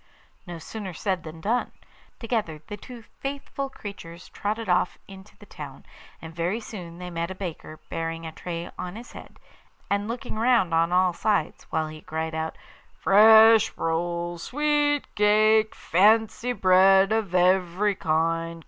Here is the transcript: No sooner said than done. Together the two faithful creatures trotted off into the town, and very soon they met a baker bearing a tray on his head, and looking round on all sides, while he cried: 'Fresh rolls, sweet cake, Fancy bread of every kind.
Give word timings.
No 0.47 0.57
sooner 0.57 0.93
said 0.93 1.21
than 1.21 1.41
done. 1.41 1.71
Together 2.17 2.59
the 2.65 2.75
two 2.75 3.03
faithful 3.19 3.69
creatures 3.69 4.29
trotted 4.29 4.67
off 4.67 4.97
into 5.07 5.37
the 5.37 5.45
town, 5.45 5.85
and 6.19 6.33
very 6.35 6.59
soon 6.59 6.97
they 6.97 7.11
met 7.11 7.29
a 7.29 7.35
baker 7.35 7.77
bearing 7.87 8.25
a 8.25 8.31
tray 8.31 8.71
on 8.79 8.95
his 8.95 9.11
head, 9.11 9.39
and 9.91 10.07
looking 10.07 10.39
round 10.39 10.73
on 10.73 10.91
all 10.91 11.13
sides, 11.13 11.65
while 11.69 11.87
he 11.87 12.01
cried: 12.01 12.33
'Fresh 12.97 13.77
rolls, 13.77 14.41
sweet 14.41 15.03
cake, 15.13 15.75
Fancy 15.75 16.51
bread 16.51 17.11
of 17.11 17.35
every 17.35 17.93
kind. 17.93 18.59